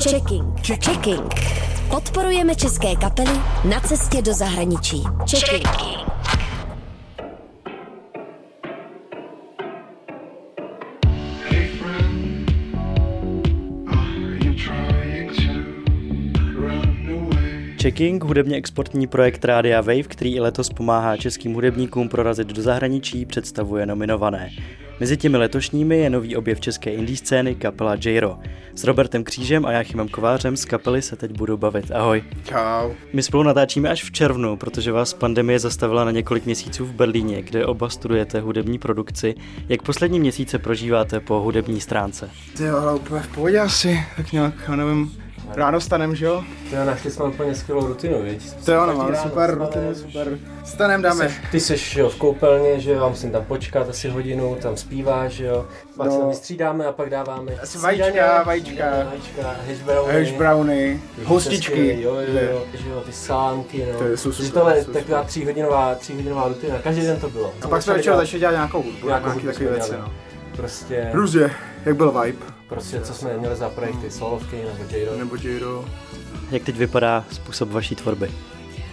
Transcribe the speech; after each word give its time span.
Checking. 0.00 0.44
Checking. 0.62 1.34
Podporujeme 1.90 2.54
české 2.54 2.96
kapely 2.96 3.40
na 3.70 3.80
cestě 3.80 4.22
do 4.22 4.34
zahraničí. 4.34 5.02
Checking. 5.30 5.66
Away? 5.66 6.06
Checking, 17.82 18.24
hudebně 18.24 18.56
exportní 18.56 19.06
projekt 19.06 19.44
Rádia 19.44 19.80
Wave, 19.80 20.02
který 20.02 20.34
i 20.34 20.40
letos 20.40 20.68
pomáhá 20.68 21.16
českým 21.16 21.54
hudebníkům 21.54 22.08
prorazit 22.08 22.48
do 22.48 22.62
zahraničí, 22.62 23.26
představuje 23.26 23.86
nominované. 23.86 24.50
Mezi 25.00 25.16
těmi 25.16 25.36
letošními 25.36 25.98
je 25.98 26.10
nový 26.10 26.36
objev 26.36 26.60
české 26.60 26.90
indie 26.90 27.16
scény 27.16 27.54
kapela 27.54 27.94
J-Ro. 28.04 28.38
S 28.74 28.84
Robertem 28.84 29.24
Křížem 29.24 29.66
a 29.66 29.72
Jáchymem 29.72 30.08
Kovářem 30.08 30.56
z 30.56 30.64
kapely 30.64 31.02
se 31.02 31.16
teď 31.16 31.32
budu 31.32 31.56
bavit. 31.56 31.90
Ahoj. 31.90 32.24
Čau. 32.48 32.90
My 33.12 33.22
spolu 33.22 33.42
natáčíme 33.42 33.88
až 33.88 34.04
v 34.04 34.12
červnu, 34.12 34.56
protože 34.56 34.92
vás 34.92 35.14
pandemie 35.14 35.58
zastavila 35.58 36.04
na 36.04 36.10
několik 36.10 36.46
měsíců 36.46 36.84
v 36.86 36.92
Berlíně, 36.92 37.42
kde 37.42 37.66
oba 37.66 37.88
studujete 37.88 38.40
hudební 38.40 38.78
produkci. 38.78 39.34
Jak 39.68 39.82
poslední 39.82 40.20
měsíce 40.20 40.58
prožíváte 40.58 41.20
po 41.20 41.40
hudební 41.40 41.80
stránce? 41.80 42.30
Ty 42.56 42.62
jo, 42.62 42.76
ale 42.76 42.94
úplně 42.94 43.20
v 43.20 43.28
pohodě 43.28 43.58
asi, 43.58 44.00
tak 44.16 44.32
nějak, 44.32 44.54
já 44.68 44.76
nevím, 44.76 45.25
ráno 45.56 45.80
stanem, 45.80 46.14
že 46.16 46.26
jo? 46.26 46.44
To 46.70 46.84
našli 46.84 47.10
jsme 47.10 47.24
úplně 47.24 47.54
skvělou 47.54 47.86
rutinu, 47.86 48.22
viď? 48.22 48.52
To 48.64 48.72
jo, 48.72 48.86
no, 48.86 48.94
máme 48.94 49.16
super 49.16 49.54
rutinu, 49.54 49.94
super. 49.94 50.38
Stanem 50.64 51.02
dáme. 51.02 51.24
Ty 51.26 51.30
seš, 51.30 51.42
ty 51.50 51.60
seš 51.60 51.96
jo, 51.96 52.08
v 52.08 52.16
koupelně, 52.16 52.80
že 52.80 52.92
jo, 52.92 53.04
a 53.04 53.08
musím 53.08 53.30
tam 53.30 53.44
počkat 53.44 53.88
asi 53.88 54.08
hodinu, 54.08 54.56
tam 54.62 54.76
zpíváš, 54.76 55.32
že 55.32 55.44
jo. 55.46 55.66
Pak 55.96 56.06
No. 56.06 56.12
se 56.12 56.18
tam 56.18 56.28
vystřídáme 56.28 56.86
a 56.86 56.92
pak 56.92 57.10
dáváme 57.10 57.52
Asi 57.62 57.78
vajíčka, 57.78 58.42
vajíčka. 58.42 58.84
vajíčka, 59.10 59.42
hash 59.68 59.80
browny, 59.82 60.12
Hash 60.12 60.32
browny, 60.32 61.00
hostičky. 61.24 62.02
Jo, 62.02 62.14
jo, 62.14 62.40
jo, 62.50 62.62
že 62.74 62.88
jo, 62.90 63.00
ty 63.06 63.12
sámky, 63.12 63.86
no. 63.92 63.98
To 63.98 64.04
Takže 64.04 64.16
super, 64.16 64.50
tohle 64.50 64.78
je 64.78 64.84
taková 64.84 65.22
tříhodinová, 65.24 65.94
tříhodinová 65.94 66.48
rutina, 66.48 66.78
každý 66.78 67.02
den 67.02 67.20
to 67.20 67.28
bylo. 67.30 67.52
A 67.62 67.68
pak 67.68 67.82
jsme 67.82 67.94
začali 67.94 68.26
dělat 68.38 68.52
nějakou 68.52 68.82
hudbu, 68.82 69.06
Nějakou 69.06 69.26
nějaký 69.26 69.46
hudbu 69.46 69.52
takové 69.52 69.64
jsme 69.68 69.76
věci, 69.76 69.92
no. 70.00 70.12
Prostě, 70.56 71.10
Různě, 71.12 71.50
jak 71.86 71.96
byl 71.96 72.20
vibe, 72.22 72.46
prostě, 72.68 73.00
co 73.00 73.14
jsme 73.14 73.38
měli 73.38 73.56
za 73.56 73.68
projekty, 73.68 74.10
solovky 74.10 74.56
nebo 74.56 74.84
J-Rock. 74.96 75.18
nebo 75.18 75.36
Jiro. 75.36 75.84
Jak 76.50 76.62
teď 76.62 76.76
vypadá 76.76 77.24
způsob 77.32 77.70
vaší 77.70 77.94
tvorby? 77.94 78.30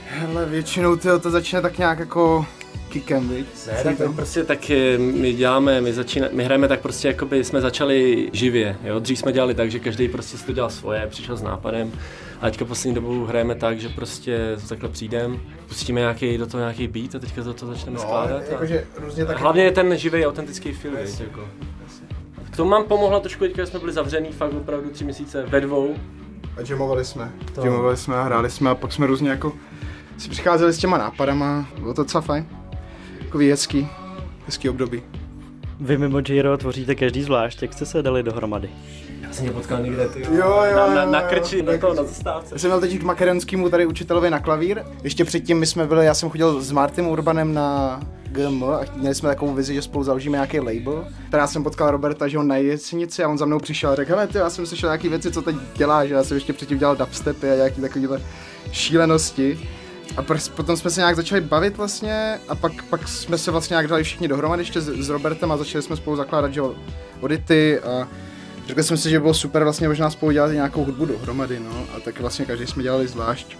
Hele, 0.09 0.45
většinou 0.45 0.95
tyjo, 0.95 1.19
to 1.19 1.31
začne 1.31 1.61
tak 1.61 1.77
nějak 1.77 1.99
jako 1.99 2.45
kikem, 2.89 3.29
viď? 3.29 3.45
Ne, 3.67 3.83
tak 3.83 3.97
to 3.97 4.13
prostě 4.13 4.43
tak 4.43 4.69
eh, 4.71 4.97
my 4.97 5.33
děláme, 5.33 5.81
my, 5.81 5.93
začíná, 5.93 6.27
my 6.31 6.43
hrajeme 6.43 6.67
tak 6.67 6.79
prostě, 6.81 7.07
jakoby 7.07 7.43
jsme 7.43 7.61
začali 7.61 8.29
živě, 8.33 8.77
jo? 8.83 8.99
Dřív 8.99 9.19
jsme 9.19 9.31
dělali 9.33 9.53
tak, 9.55 9.71
že 9.71 9.79
každý 9.79 10.07
prostě 10.07 10.37
si 10.37 10.45
to 10.45 10.51
dělal 10.53 10.69
svoje, 10.69 11.07
přišel 11.07 11.37
s 11.37 11.41
nápadem 11.41 11.91
a 12.41 12.45
teďka 12.49 12.65
poslední 12.65 12.95
dobou 12.95 13.25
hrajeme 13.25 13.55
tak, 13.55 13.79
že 13.79 13.89
prostě 13.89 14.39
takhle 14.69 14.89
přijdem, 14.89 15.39
pustíme 15.67 15.99
nějaký, 15.99 16.37
do 16.37 16.47
toho 16.47 16.61
nějaký 16.61 16.87
beat 16.87 17.15
a 17.15 17.19
teďka 17.19 17.41
do 17.41 17.53
toho 17.53 17.73
začneme 17.73 17.95
No, 17.97 18.01
skládat. 18.03 18.41
A... 18.49 18.51
jakože 18.51 18.85
různě 18.97 19.25
tak 19.25 19.39
Hlavně 19.39 19.63
je 19.63 19.71
ten 19.71 19.97
živý, 19.97 20.25
autentický 20.25 20.71
viď, 20.71 21.19
jako. 21.19 21.47
K 22.53 22.55
tomu 22.55 22.69
mám 22.69 22.83
pomohla 22.83 23.19
trošku 23.19 23.43
teďka, 23.43 23.65
jsme 23.65 23.79
byli 23.79 23.93
zavřený 23.93 24.31
fakt 24.31 24.53
opravdu 24.53 24.89
tři 24.89 25.03
měsíce 25.03 25.45
ve 25.45 25.61
dvou. 25.61 25.95
A 26.57 26.61
jamovali 26.69 27.05
jsme, 27.05 27.31
To. 27.55 27.65
jamovali 27.65 27.97
jsme 27.97 28.15
a 28.15 28.23
hráli 28.23 28.49
jsme 28.49 28.69
a 28.69 28.75
pak 28.75 28.93
jsme 28.93 29.07
různě 29.07 29.29
jako 29.29 29.53
si 30.17 30.29
přicházeli 30.29 30.73
s 30.73 30.77
těma 30.77 30.97
nápadama, 30.97 31.67
bylo 31.79 31.93
to 31.93 32.03
docela 32.03 32.21
fajn. 32.21 32.45
Takový 33.19 33.49
hezký, 33.49 33.87
hezký 34.45 34.69
období. 34.69 35.03
Vy 35.79 35.97
mimo 35.97 36.19
J-Ro 36.19 36.57
tvoříte 36.57 36.95
každý 36.95 37.23
zvlášť, 37.23 37.61
jak 37.61 37.73
jste 37.73 37.85
se 37.85 38.01
dali 38.01 38.23
dohromady? 38.23 38.69
Já 39.33 39.37
jsem 39.37 39.47
tě 39.47 39.53
potkal 39.53 39.81
někde, 39.81 40.07
ty 40.07 40.21
Jo, 40.21 40.27
jo, 40.35 40.75
na, 40.75 40.87
na, 40.87 41.03
jo, 41.03 41.11
na 41.11 41.21
jo. 41.21 41.27
krči, 41.29 41.61
na 41.61 41.77
to, 41.77 41.93
na 41.93 42.03
zastávce. 42.03 42.55
Já 42.55 42.59
jsem 42.59 42.69
měl 42.69 42.81
teď 42.81 42.99
k 42.99 43.03
makedonskému 43.03 43.69
tady 43.69 43.85
učitelovi 43.85 44.29
na 44.29 44.39
klavír. 44.39 44.83
Ještě 45.03 45.25
předtím 45.25 45.59
my 45.59 45.65
jsme 45.65 45.87
byli, 45.87 46.05
já 46.05 46.13
jsem 46.13 46.29
chodil 46.29 46.61
s 46.61 46.71
Martinem 46.71 47.11
Urbanem 47.11 47.53
na 47.53 47.99
GM 48.23 48.63
a 48.63 48.79
měli 48.95 49.15
jsme 49.15 49.29
takovou 49.29 49.53
vizi, 49.53 49.73
že 49.73 49.81
spolu 49.81 50.03
založíme 50.03 50.35
nějaký 50.35 50.59
label. 50.59 51.07
Teda 51.31 51.47
jsem 51.47 51.63
potkal 51.63 51.91
Roberta, 51.91 52.27
že 52.27 52.37
on 52.37 52.47
na 52.47 52.57
jesenici 52.57 53.23
a 53.23 53.29
on 53.29 53.37
za 53.37 53.45
mnou 53.45 53.59
přišel 53.59 53.89
a 53.89 53.95
řekl, 53.95 54.11
hele 54.11 54.27
ty, 54.27 54.37
já 54.37 54.49
jsem 54.49 54.65
slyšel 54.65 54.89
nějaký 54.89 55.09
věci, 55.09 55.31
co 55.31 55.41
teď 55.41 55.55
děláš, 55.75 56.07
že 56.07 56.13
já 56.13 56.23
jsem 56.23 56.37
ještě 56.37 56.53
předtím 56.53 56.77
dělal 56.77 56.95
dubstepy 56.95 57.51
a 57.51 57.55
nějaký 57.55 57.81
takovýhle 57.81 58.21
šílenosti. 58.71 59.69
A 60.17 60.21
pr- 60.23 60.51
potom 60.51 60.77
jsme 60.77 60.89
se 60.89 61.01
nějak 61.01 61.15
začali 61.15 61.41
bavit 61.41 61.77
vlastně 61.77 62.39
a 62.49 62.55
pak, 62.55 62.83
pak 62.83 63.07
jsme 63.07 63.37
se 63.37 63.51
vlastně 63.51 63.73
nějak 63.73 63.87
dali 63.87 64.03
všichni 64.03 64.27
dohromady 64.27 64.61
ještě 64.61 64.81
s, 64.81 64.85
s 64.85 65.09
Robertem 65.09 65.51
a 65.51 65.57
začali 65.57 65.81
jsme 65.81 65.95
spolu 65.95 66.15
zakládat, 66.15 66.53
že 66.53 66.59
jo, 66.59 66.73
Odity 67.21 67.79
a 67.79 68.07
řekl 68.67 68.83
jsem 68.83 68.97
si, 68.97 69.09
že 69.09 69.19
bylo 69.19 69.33
super 69.33 69.63
vlastně 69.63 69.87
možná 69.87 70.09
spolu 70.09 70.31
dělat 70.31 70.51
nějakou 70.51 70.83
hudbu 70.83 71.05
dohromady, 71.05 71.59
no 71.59 71.85
a 71.97 71.99
tak 71.99 72.19
vlastně 72.19 72.45
každý 72.45 72.67
jsme 72.67 72.83
dělali 72.83 73.07
zvlášť 73.07 73.57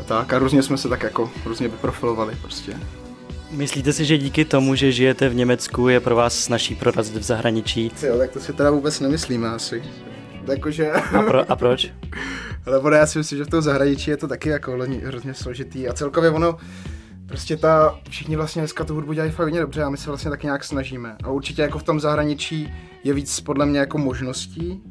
a 0.00 0.02
tak 0.02 0.32
a 0.32 0.38
různě 0.38 0.62
jsme 0.62 0.76
se 0.76 0.88
tak 0.88 1.02
jako 1.02 1.30
různě 1.44 1.68
vyprofilovali 1.68 2.36
prostě. 2.42 2.72
Myslíte 3.50 3.92
si, 3.92 4.04
že 4.04 4.18
díky 4.18 4.44
tomu, 4.44 4.74
že 4.74 4.92
žijete 4.92 5.28
v 5.28 5.34
Německu, 5.34 5.88
je 5.88 6.00
pro 6.00 6.16
vás 6.16 6.38
snažší 6.38 6.74
prorazit 6.74 7.16
v 7.16 7.22
zahraničí? 7.22 7.92
Jo, 8.02 8.18
tak 8.18 8.30
to 8.30 8.40
si 8.40 8.52
teda 8.52 8.70
vůbec 8.70 9.00
nemyslíme 9.00 9.48
asi. 9.48 9.82
Jakože, 10.48 10.90
A, 10.92 11.22
pro, 11.22 11.50
a 11.52 11.56
proč? 11.56 11.92
ale 12.66 12.78
ono, 12.78 12.96
já 12.96 13.06
si 13.06 13.18
myslím, 13.18 13.38
že 13.38 13.44
v 13.44 13.50
tom 13.50 13.62
zahraničí 13.62 14.10
je 14.10 14.16
to 14.16 14.28
taky 14.28 14.48
jako 14.48 14.78
hrozně 15.04 15.34
složitý 15.34 15.88
a 15.88 15.92
celkově 15.92 16.30
ono, 16.30 16.56
prostě 17.30 17.56
ta, 17.56 18.00
všichni 18.08 18.36
vlastně 18.36 18.62
dneska 18.62 18.84
tu 18.84 18.94
hudbu 18.94 19.12
dělají 19.12 19.30
fakt 19.32 19.46
hodně 19.46 19.60
dobře 19.60 19.82
a 19.82 19.90
my 19.90 19.96
se 19.96 20.10
vlastně 20.10 20.30
taky 20.30 20.46
nějak 20.46 20.64
snažíme. 20.64 21.16
A 21.24 21.30
určitě 21.30 21.62
jako 21.62 21.78
v 21.78 21.82
tom 21.82 22.00
zahraničí 22.00 22.72
je 23.04 23.14
víc 23.14 23.40
podle 23.40 23.66
mě 23.66 23.78
jako 23.78 23.98
možností, 23.98 24.82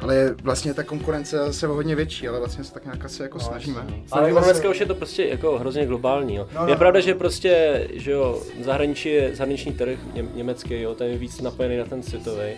ale 0.00 0.14
je 0.14 0.34
vlastně 0.42 0.74
ta 0.74 0.82
konkurence 0.82 1.40
o 1.40 1.66
hodně 1.66 1.94
větší, 1.94 2.28
ale 2.28 2.38
vlastně 2.38 2.64
se 2.64 2.72
tak 2.72 2.84
nějak 2.84 3.04
asi 3.04 3.22
jako 3.22 3.40
snažíme. 3.40 3.80
Ale 3.80 3.92
Snažíme 4.06 4.32
ono 4.32 4.42
se- 4.46 4.52
dneska 4.52 4.70
už 4.70 4.80
je 4.80 4.86
to 4.86 4.94
prostě 4.94 5.24
jako 5.24 5.58
hrozně 5.58 5.86
globální, 5.86 6.34
jo. 6.34 6.48
No, 6.54 6.62
no, 6.62 6.68
je 6.68 6.76
pravda, 6.76 7.00
no. 7.00 7.04
že 7.06 7.14
prostě, 7.14 7.84
že 7.94 8.10
jo, 8.10 8.42
zahraničí 8.64 9.08
je, 9.08 9.36
zahraniční 9.36 9.72
trh 9.72 9.98
ně, 10.14 10.24
německý, 10.34 10.80
jo, 10.80 10.94
ten 10.94 11.10
je 11.10 11.18
víc 11.18 11.40
napojený 11.40 11.76
na 11.76 11.84
ten 11.84 12.02
světový. 12.02 12.50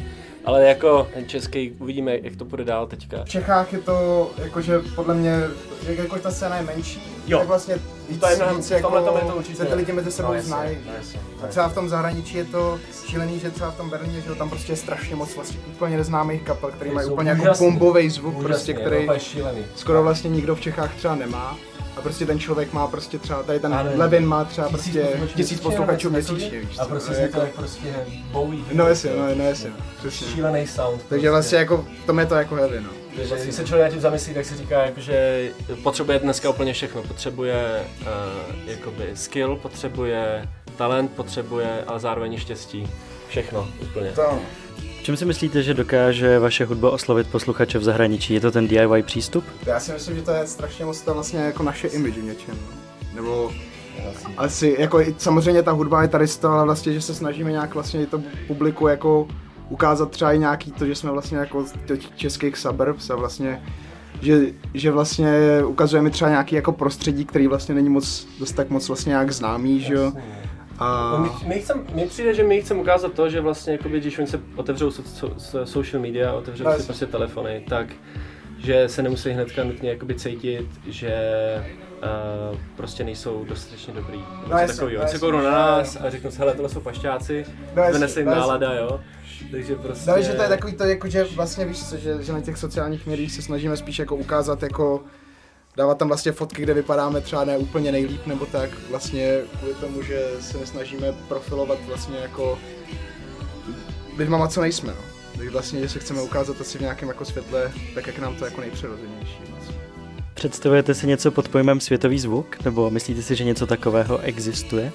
Ale 0.48 0.64
jako 0.68 1.08
ten 1.14 1.28
český, 1.28 1.70
uvidíme, 1.78 2.18
jak 2.22 2.36
to 2.36 2.44
bude 2.44 2.64
dál 2.64 2.86
teďka. 2.86 3.24
V 3.24 3.28
Čechách 3.28 3.72
je 3.72 3.78
to, 3.78 4.30
jakože 4.38 4.80
podle 4.94 5.14
mě, 5.14 5.40
jak 5.82 5.98
jako 5.98 6.18
ta 6.18 6.30
scéna 6.30 6.56
je 6.56 6.62
menší, 6.62 7.02
Jo. 7.26 7.38
tak 7.38 7.48
vlastně 7.48 7.78
víc, 8.08 8.20
To 8.20 8.28
je 8.28 8.36
mnohem- 8.36 8.56
víc 8.56 8.68
tom 8.82 8.92
je 8.94 9.24
to 9.32 9.36
určitě. 9.36 9.56
se 9.56 9.66
ty 9.66 9.74
lidi 9.74 9.92
mezi 9.92 10.12
sebou 10.12 10.32
No, 10.34 10.40
znají. 10.42 10.78
no, 10.86 10.92
jasně, 10.98 11.20
A 11.42 11.46
třeba 11.46 11.68
v 11.68 11.74
tom 11.74 11.88
zahraničí 11.88 12.36
je 12.36 12.44
to 12.44 12.78
šílený, 13.06 13.38
že 13.38 13.50
třeba 13.50 13.70
v 13.70 13.76
tom 13.76 13.90
Berlíně, 13.90 14.20
že 14.20 14.28
jo, 14.28 14.34
tam 14.34 14.50
prostě 14.50 14.72
je 14.72 14.76
strašně 14.76 15.16
moc 15.16 15.34
vlastně 15.34 15.60
úplně 15.68 15.96
neznámých 15.96 16.42
kapel, 16.42 16.70
který 16.70 16.90
mají 16.90 17.08
úplně 17.10 17.30
jako 17.30 17.58
bombový 17.64 18.10
zvuk, 18.10 18.34
Úžasný, 18.36 18.44
prostě, 18.46 18.72
je 18.72 18.76
který 18.78 19.08
skoro 19.76 20.02
vlastně 20.02 20.30
nikdo 20.30 20.54
v 20.56 20.60
Čechách 20.60 20.94
třeba 20.94 21.14
nemá. 21.14 21.56
A 21.98 22.00
prostě 22.00 22.26
ten 22.26 22.38
člověk 22.38 22.72
má 22.72 22.86
prostě 22.86 23.18
třeba, 23.18 23.42
tady 23.42 23.60
ten 23.60 23.74
Ano. 23.74 23.90
Levin 23.94 24.26
má 24.26 24.44
třeba 24.44 24.68
Tisíc 24.68 24.96
prostě 25.18 25.34
tisíc 25.36 25.60
posluchačů 25.60 26.10
měsíčně, 26.10 26.60
víš 26.60 26.78
A 26.78 26.84
prostě 26.84 27.10
to 27.12 27.16
je 27.16 27.22
jako, 27.22 27.40
to 27.40 27.46
prostě 27.56 28.06
Bowie. 28.32 28.62
no 28.72 28.88
jasně, 28.88 29.10
no, 29.16 29.34
no 29.34 29.44
jasně, 29.44 29.70
přesně. 29.98 30.26
Šílený 30.26 30.66
sound. 30.66 31.02
Takže 31.08 31.30
vlastně 31.30 31.58
jako, 31.58 31.84
v 32.02 32.06
tom 32.06 32.18
je 32.18 32.26
to 32.26 32.34
jako 32.34 32.54
heavy, 32.54 32.80
no. 32.80 32.90
Takže 33.16 33.34
když 33.42 33.54
se 33.54 33.64
člověk 33.64 33.92
tím 33.92 34.00
zamyslí, 34.00 34.34
tak 34.34 34.44
si 34.44 34.56
říká, 34.56 34.82
jako, 34.82 35.00
že 35.00 35.48
potřebuje 35.82 36.18
dneska 36.18 36.50
úplně 36.50 36.72
všechno. 36.72 37.02
Potřebuje 37.02 37.84
uh, 38.00 38.06
jakoby 38.66 39.10
skill, 39.14 39.56
potřebuje 39.56 40.48
talent, 40.76 41.10
potřebuje, 41.10 41.84
ale 41.86 42.00
zároveň 42.00 42.36
štěstí. 42.38 42.88
Všechno 43.28 43.68
úplně. 43.82 44.10
To, 44.12 44.38
čem 45.08 45.16
si 45.16 45.24
myslíte, 45.24 45.62
že 45.62 45.74
dokáže 45.74 46.38
vaše 46.38 46.64
hudba 46.64 46.90
oslovit 46.90 47.26
posluchače 47.26 47.78
v 47.78 47.84
zahraničí? 47.84 48.34
Je 48.34 48.40
to 48.40 48.50
ten 48.50 48.68
DIY 48.68 49.02
přístup? 49.02 49.44
Já 49.66 49.80
si 49.80 49.92
myslím, 49.92 50.16
že 50.16 50.22
to 50.22 50.30
je 50.30 50.46
strašně 50.46 50.84
moc 50.84 51.00
to 51.00 51.14
vlastně 51.14 51.40
jako 51.40 51.62
naše 51.62 51.88
image 51.88 52.14
v 52.14 52.24
něčem. 52.24 52.54
No. 52.60 52.76
Nebo 53.14 53.52
asi, 54.36 54.76
jako 54.78 55.00
i, 55.00 55.14
samozřejmě 55.18 55.62
ta 55.62 55.72
hudba 55.72 56.02
je 56.02 56.08
tady 56.08 56.28
z 56.28 56.36
toho, 56.36 56.54
ale 56.54 56.64
vlastně, 56.64 56.92
že 56.92 57.00
se 57.00 57.14
snažíme 57.14 57.50
nějak 57.50 57.74
vlastně 57.74 58.02
i 58.02 58.06
to 58.06 58.22
publiku 58.46 58.88
jako 58.88 59.28
ukázat 59.68 60.10
třeba 60.10 60.32
i 60.32 60.38
nějaký 60.38 60.72
to, 60.72 60.86
že 60.86 60.94
jsme 60.94 61.10
vlastně 61.10 61.38
jako 61.38 61.64
z 61.64 61.72
těch 61.86 62.16
českých 62.16 62.56
suburbs 62.56 63.10
a 63.10 63.16
vlastně 63.16 63.62
že, 64.20 64.40
že 64.74 64.90
vlastně 64.90 65.30
ukazujeme 65.66 66.10
třeba 66.10 66.30
nějaký 66.30 66.54
jako 66.54 66.72
prostředí, 66.72 67.24
který 67.24 67.46
vlastně 67.46 67.74
není 67.74 67.88
moc, 67.88 68.26
dost 68.38 68.52
tak 68.52 68.70
moc 68.70 68.88
vlastně 68.88 69.10
nějak 69.10 69.30
známý, 69.30 69.80
že 69.80 69.94
jo. 69.94 70.12
A... 70.78 71.10
No, 71.18 71.40
my, 71.42 71.48
my 71.54 71.60
chcem, 71.60 71.86
mi 71.94 72.06
přijde, 72.06 72.34
že 72.34 72.44
my 72.44 72.62
chceme 72.62 72.80
ukázat 72.80 73.12
to, 73.12 73.30
že 73.30 73.40
vlastně, 73.40 73.72
jakoby, 73.72 74.00
když 74.00 74.18
oni 74.18 74.26
se 74.26 74.40
otevřou 74.56 74.90
so, 74.90 75.34
so, 75.38 75.66
social 75.66 76.02
media, 76.02 76.32
otevřou 76.32 76.64
No, 76.64 76.78
si 76.78 76.82
prostě 76.82 77.06
telefony, 77.06 77.64
tak 77.68 77.86
že 78.58 78.88
se 78.88 79.02
nemusí 79.02 79.30
hnedka 79.30 79.64
nutně 79.64 79.90
jakoby 79.90 80.14
cítit, 80.14 80.66
že 80.86 81.14
uh, 82.52 82.58
prostě 82.76 83.04
nejsou 83.04 83.44
dostatečně 83.44 83.94
dobrý. 83.94 84.18
No 84.50 84.58
jasně, 84.58 84.76
takovýho. 84.76 85.02
no 85.02 85.08
se 85.08 85.32
na 85.32 85.42
nás 85.42 85.96
a 86.00 86.10
řeknou 86.10 86.30
si, 86.30 86.38
hele, 86.38 86.52
tohle 86.52 86.68
jsou 86.68 86.80
pašťáci, 86.80 87.44
No 87.76 87.82
jasně, 87.82 87.94
vynese 87.94 88.20
jim 88.20 88.28
no 88.28 88.34
nálada, 88.34 88.74
jo. 88.74 89.00
Takže 89.50 89.76
prostě... 89.76 90.10
No, 90.10 90.22
že 90.22 90.32
to 90.32 90.42
je 90.42 90.48
takový 90.48 90.72
to, 90.72 90.84
jako, 90.84 91.08
že 91.08 91.24
vlastně 91.24 91.64
víš 91.64 91.88
co, 91.88 91.96
že, 91.96 92.22
že 92.22 92.32
na 92.32 92.40
těch 92.40 92.58
sociálních 92.58 93.06
médiích 93.06 93.32
se 93.32 93.42
snažíme 93.42 93.76
spíš 93.76 93.98
jako 93.98 94.16
ukázat 94.16 94.62
jako 94.62 95.04
dávat 95.78 95.98
tam 95.98 96.08
vlastně 96.08 96.32
fotky, 96.32 96.62
kde 96.62 96.74
vypadáme 96.74 97.20
třeba 97.20 97.44
ne 97.44 97.58
úplně 97.58 97.92
nejlíp 97.92 98.26
nebo 98.26 98.46
tak, 98.46 98.70
vlastně 98.90 99.40
kvůli 99.58 99.74
tomu, 99.74 100.02
že 100.02 100.30
se 100.40 100.58
nesnažíme 100.58 101.12
profilovat 101.28 101.78
vlastně 101.86 102.18
jako 102.18 102.58
lidmama, 104.16 104.48
co 104.48 104.60
nejsme, 104.60 104.88
no. 104.92 105.02
Takže 105.36 105.50
vlastně, 105.50 105.80
že 105.80 105.88
se 105.88 105.98
chceme 105.98 106.22
ukázat 106.22 106.60
asi 106.60 106.78
v 106.78 106.80
nějakém 106.80 107.08
jako 107.08 107.24
světle, 107.24 107.72
tak 107.94 108.06
jak 108.06 108.18
nám 108.18 108.36
to 108.36 108.44
jako 108.44 108.60
nejpřirozenější. 108.60 109.38
Představujete 110.34 110.94
si 110.94 111.06
něco 111.06 111.30
pod 111.30 111.48
pojmem 111.48 111.80
světový 111.80 112.18
zvuk? 112.18 112.64
Nebo 112.64 112.90
myslíte 112.90 113.22
si, 113.22 113.36
že 113.36 113.44
něco 113.44 113.66
takového 113.66 114.18
existuje? 114.18 114.92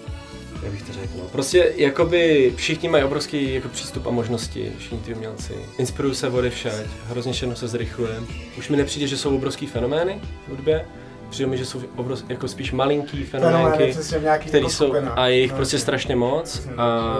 Jak 0.63 0.71
bych 0.71 0.81
to 0.83 0.93
řekl? 0.93 1.07
No. 1.17 1.23
Prostě 1.23 1.73
jakoby 1.75 2.53
všichni 2.55 2.89
mají 2.89 3.03
obrovský 3.03 3.53
jako 3.53 3.67
přístup 3.69 4.07
a 4.07 4.11
možnosti, 4.11 4.71
všichni 4.77 4.97
ty 4.97 5.15
umělci. 5.15 5.53
Inspirují 5.77 6.15
se 6.15 6.29
vody 6.29 6.49
všeď, 6.49 6.73
hrozně 7.07 7.33
všechno 7.33 7.55
se 7.55 7.67
zrychluje. 7.67 8.15
Už 8.57 8.69
mi 8.69 8.77
nepřijde, 8.77 9.07
že 9.07 9.17
jsou 9.17 9.35
obrovský 9.35 9.67
fenomény 9.67 10.21
v 10.47 10.49
hudbě, 10.49 10.85
přijde 11.29 11.49
mi, 11.49 11.57
že 11.57 11.65
jsou 11.65 11.81
obrov, 11.95 12.23
jako 12.29 12.47
spíš 12.47 12.71
malinký 12.71 13.23
fenoménky, 13.23 13.93
který 14.39 14.57
jako 14.57 14.69
jsou, 14.69 14.85
skupinách. 14.85 15.17
a 15.17 15.27
je 15.27 15.39
jich 15.39 15.51
No, 15.51 15.57
prostě 15.57 15.79
strašně 15.79 16.15
moc 16.15 16.61
a 16.77 17.15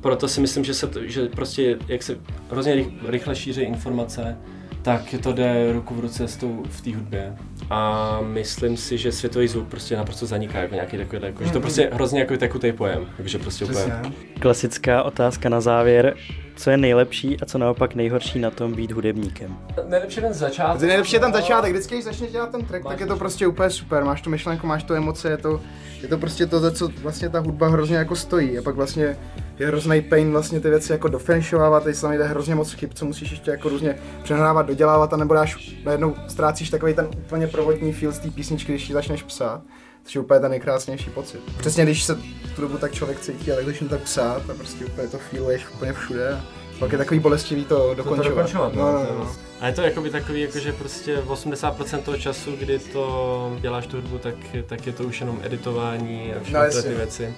proto 0.00 0.28
si 0.28 0.40
myslím, 0.40 0.64
že 0.64 0.74
se 0.74 0.86
to, 0.86 1.00
že 1.04 1.28
prostě 1.28 1.78
jak 1.88 2.02
se 2.02 2.18
hrozně 2.50 2.74
rych- 2.74 2.92
rychle 3.06 3.36
šíří 3.36 3.60
informace, 3.62 4.36
tak 4.82 5.14
to 5.22 5.32
jde 5.32 5.72
ruku 5.72 5.94
v 5.94 6.00
ruce 6.00 6.28
s 6.28 6.36
tou 6.36 6.62
v 6.68 6.80
té 6.80 6.94
hudbě. 6.94 7.36
A 7.70 8.20
myslím 8.20 8.76
si, 8.76 8.98
že 8.98 9.12
světový 9.12 9.48
zvuk 9.48 9.68
prostě 9.68 9.96
naprosto 9.96 10.26
zaniká 10.26 10.58
jako 10.58 10.74
nějaký 10.74 10.96
takový, 10.96 11.22
jako, 11.22 11.44
že 11.44 11.52
to 11.52 11.60
prostě 11.60 11.90
hrozně 11.92 12.20
jako 12.20 12.36
tekutý 12.36 12.72
pojem, 12.72 13.06
takže 13.16 13.38
prostě 13.38 13.64
úplně. 13.64 13.92
Klasická 14.38 15.02
otázka 15.02 15.48
na 15.48 15.60
závěr. 15.60 16.14
Co 16.56 16.70
je 16.70 16.76
nejlepší 16.76 17.40
a 17.40 17.46
co 17.46 17.58
naopak 17.58 17.94
nejhorší 17.94 18.38
na 18.38 18.50
tom 18.50 18.72
být 18.72 18.92
hudebníkem? 18.92 19.56
Nejlepší 19.88 20.20
ten 20.20 20.32
začátek. 20.32 20.80
To 20.80 20.86
nejlepší 20.86 21.14
je 21.14 21.20
ten 21.20 21.32
začátek, 21.32 21.72
vždycky, 21.72 21.94
když 21.94 22.04
začneš 22.04 22.32
dělat 22.32 22.50
ten 22.50 22.64
track, 22.64 22.84
tak 22.88 23.00
je 23.00 23.06
to 23.06 23.16
prostě 23.16 23.46
úplně 23.46 23.70
super, 23.70 24.04
máš 24.04 24.20
tu 24.20 24.30
myšlenku, 24.30 24.66
máš 24.66 24.84
tu 24.84 24.94
emoce, 24.94 25.30
je 25.30 25.36
to, 25.36 25.60
je 26.02 26.08
to 26.08 26.18
prostě 26.18 26.46
to, 26.46 26.60
za 26.60 26.70
co 26.70 26.88
vlastně 27.02 27.28
ta 27.28 27.38
hudba 27.38 27.68
hrozně 27.68 27.96
jako 27.96 28.16
stojí 28.16 28.58
a 28.58 28.62
pak 28.62 28.74
vlastně 28.74 29.16
je 29.58 29.66
hrozný 29.66 30.02
pain 30.02 30.30
vlastně 30.30 30.60
ty 30.60 30.70
věci 30.70 30.92
jako 30.92 31.08
dofinishovávat, 31.08 31.84
teď 31.84 31.96
se 31.96 32.02
tam 32.02 32.12
jde 32.12 32.24
hrozně 32.24 32.54
moc 32.54 32.72
chyb, 32.72 32.90
co 32.94 33.04
musíš 33.04 33.30
ještě 33.30 33.50
jako 33.50 33.68
různě 33.68 33.98
přehrávat, 34.22 34.66
dodělávat 34.66 35.12
a 35.12 35.16
nebo 35.16 35.34
dáš, 35.34 35.76
najednou 35.84 36.14
ztrácíš 36.28 36.70
takový 36.70 36.94
ten 36.94 37.08
úplně 37.18 37.46
prvotní 37.46 37.92
feel 37.92 38.12
z 38.12 38.18
té 38.18 38.30
písničky, 38.30 38.72
když 38.72 38.88
ji 38.88 38.94
začneš 38.94 39.22
psát. 39.22 39.62
Což 40.04 40.14
je 40.14 40.20
úplně 40.20 40.40
ten 40.40 40.50
nejkrásnější 40.50 41.10
pocit. 41.10 41.40
Přesně 41.58 41.84
když 41.84 42.02
se 42.04 42.14
tu 42.56 42.60
dobu 42.60 42.78
tak 42.78 42.92
člověk 42.92 43.20
cítí 43.20 43.52
a 43.52 43.56
tak 43.56 43.64
začne 43.66 43.88
tak 43.88 44.00
psát 44.00 44.50
a 44.50 44.54
prostě 44.54 44.84
úplně 44.84 45.08
to 45.08 45.18
feeluješ 45.18 45.62
úplně 45.74 45.92
všude. 45.92 46.30
A 46.32 46.44
pak 46.78 46.92
je 46.92 46.98
takový 46.98 47.20
bolestivý 47.20 47.64
to 47.64 47.94
dokončovat. 47.94 48.24
To 48.24 48.28
dokončovat, 48.34 48.74
no, 48.74 48.92
no, 48.92 48.98
to 48.98 49.04
je 49.04 49.12
no. 49.12 49.16
vlastně- 49.16 49.42
A 49.60 49.66
je 49.66 49.72
to 49.72 49.82
jakoby 49.82 50.10
takový, 50.10 50.40
jako 50.40 50.58
že 50.58 50.72
prostě 50.72 51.16
80% 51.18 52.02
toho 52.02 52.16
času, 52.16 52.56
kdy 52.56 52.78
to 52.78 53.56
děláš 53.60 53.86
tu 53.86 53.96
hudbu, 53.96 54.18
tak, 54.18 54.34
tak 54.66 54.86
je 54.86 54.92
to 54.92 55.04
už 55.04 55.20
jenom 55.20 55.40
editování 55.44 56.34
a 56.34 56.40
všechny 56.42 56.60
No, 56.76 56.82
ty 56.82 56.94
věci. 56.94 57.34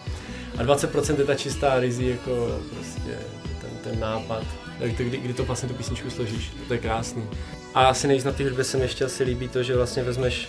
A 0.59 0.63
20% 0.63 1.19
je 1.19 1.25
ta 1.25 1.35
čistá 1.35 1.81
rizí, 1.81 2.09
jako 2.09 2.49
prostě 2.75 3.19
ten, 3.61 3.71
ten 3.85 4.01
nápad, 4.01 4.43
tak 4.81 4.93
to, 4.97 5.03
kdy, 5.05 5.17
kdy 5.17 5.35
to 5.35 5.45
vlastně 5.45 5.69
tu 5.69 5.75
písničku 5.75 6.11
složíš, 6.11 6.53
to 6.69 6.75
je 6.75 6.81
krásný. 6.81 7.23
A 7.75 7.87
asi 7.87 8.07
nejvíc 8.07 8.25
na 8.25 8.33
té 8.33 8.45
hudbě 8.45 8.65
se 8.65 8.77
mi 8.77 8.83
ještě 8.83 9.05
asi 9.05 9.25
líbí 9.25 9.49
to, 9.49 9.63
že 9.63 9.77
vlastně 9.77 10.03
vezmeš 10.03 10.49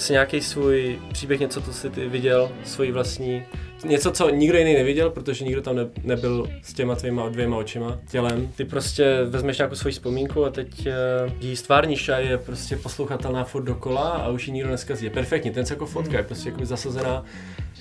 asi 0.00 0.12
nějaký 0.12 0.40
svůj 0.40 0.98
příběh, 1.12 1.40
něco, 1.40 1.60
co 1.60 1.72
jsi 1.72 1.90
ty 1.90 2.08
viděl, 2.08 2.52
svoji 2.64 2.92
vlastní, 2.92 3.42
něco, 3.84 4.10
co 4.10 4.30
nikdo 4.30 4.58
jiný 4.58 4.74
neviděl, 4.74 5.10
protože 5.10 5.44
nikdo 5.44 5.62
tam 5.62 5.76
ne, 5.76 5.86
nebyl 6.02 6.46
s 6.62 6.72
těma 6.72 6.94
tvýma 6.94 7.28
dvěma 7.28 7.56
očima, 7.56 7.98
tělem. 8.10 8.52
Ty 8.56 8.64
prostě 8.64 9.24
vezmeš 9.24 9.58
nějakou 9.58 9.74
svoji 9.74 9.92
vzpomínku 9.92 10.44
a 10.44 10.50
teď 10.50 10.86
uh, 10.86 11.32
ji 11.40 11.56
stvárníš 11.56 12.08
a 12.08 12.18
je 12.18 12.38
prostě 12.38 12.76
poslouchatelná 12.76 13.44
furt 13.44 13.62
dokola 13.62 14.08
a 14.08 14.28
už 14.28 14.46
ji 14.46 14.52
nikdo 14.52 14.70
neskazí. 14.70 15.04
Je 15.04 15.10
perfektní, 15.10 15.50
ten 15.50 15.66
se 15.66 15.74
jako 15.74 15.86
fotka 15.86 16.16
je 16.16 16.22
prostě 16.22 16.48
jako 16.48 16.64
zasazená 16.64 17.24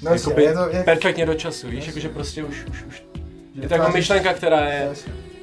No, 0.02 0.14
jakoby 0.14 0.44
je 0.44 0.54
to, 0.54 0.70
je, 0.70 0.84
perfektně 0.84 1.26
do 1.26 1.34
času, 1.34 1.68
víš, 1.68 1.88
jakože 1.88 2.10
prostě 2.10 2.44
už, 2.44 2.66
už, 2.70 2.84
už 2.88 3.04
je 3.62 3.68
to 3.68 3.74
jako 3.74 3.92
myšlenka, 3.92 4.34
která 4.34 4.66
je 4.66 4.90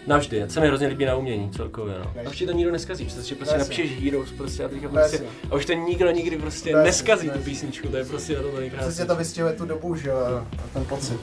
Navždy. 0.06 0.44
Se 0.48 0.60
mi 0.60 0.66
hrozně 0.66 0.86
líbí 0.86 1.04
na 1.04 1.14
umění 1.16 1.50
celkově, 1.50 1.94
no. 1.98 2.12
A 2.26 2.30
už 2.30 2.42
to 2.46 2.52
nikdo 2.52 2.72
neskazí, 2.72 3.04
protože 3.04 3.34
prostě 3.34 3.58
napíšeš 3.58 4.04
Heroes 4.04 4.32
prostě 4.32 4.64
a 4.64 4.68
teďka 4.68 4.88
prostě, 4.88 5.20
a 5.50 5.54
už 5.54 5.64
to 5.66 5.72
nikdo 5.72 6.10
nikdy 6.10 6.36
prostě 6.38 6.70
Jasně, 6.70 6.84
neskazí 6.84 7.22
tu 7.28 7.28
jasně. 7.28 7.44
písničku, 7.44 7.88
to 7.88 7.96
je 7.96 8.04
prostě 8.04 8.36
na 8.36 8.42
to 8.42 8.46
nejkrásnější. 8.60 8.88
Přesně 8.88 9.04
to 9.04 9.16
vystihuje 9.16 9.52
tu 9.52 9.64
dobu, 9.66 9.94
že 9.96 10.08
jo, 10.08 10.16
a 10.16 10.38
a 10.38 10.68
ten 10.72 10.84
pocit. 10.84 11.20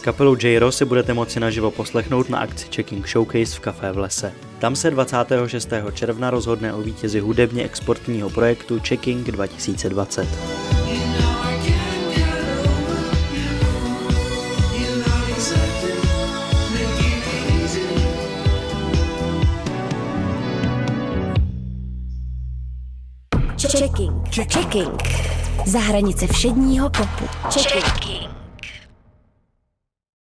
Kapelu 0.00 0.36
J-Ro 0.42 0.72
si 0.72 0.84
budete 0.84 1.14
moci 1.14 1.40
naživo 1.40 1.70
poslechnout 1.70 2.28
na 2.28 2.38
akci 2.38 2.66
Checking 2.74 3.08
Showcase 3.08 3.56
v 3.56 3.60
Café 3.60 3.92
v 3.92 3.98
lese. 3.98 4.32
Tam 4.58 4.76
se 4.76 4.90
26. 4.90 5.68
června 5.92 6.30
rozhodne 6.30 6.72
o 6.72 6.80
vítězi 6.80 7.20
hudebně 7.20 7.64
exportního 7.64 8.30
projektu 8.30 8.80
Checking 8.88 9.30
2020. 9.30 10.28
Checking. 23.78 24.28
Checking. 24.52 25.02
Za 25.66 25.78
hranice 25.78 26.26
všedního 26.26 26.90
popu. 26.90 27.24
Checking. 27.50 28.47